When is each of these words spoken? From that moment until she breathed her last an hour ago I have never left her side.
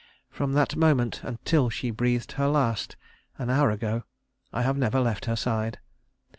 From 0.31 0.53
that 0.53 0.75
moment 0.75 1.21
until 1.21 1.69
she 1.69 1.91
breathed 1.91 2.31
her 2.31 2.47
last 2.47 2.95
an 3.37 3.51
hour 3.51 3.69
ago 3.69 4.03
I 4.51 4.63
have 4.63 4.75
never 4.75 4.99
left 4.99 5.25
her 5.25 5.35
side. 5.35 5.77